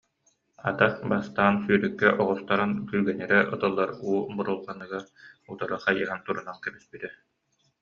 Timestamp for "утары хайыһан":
5.51-6.19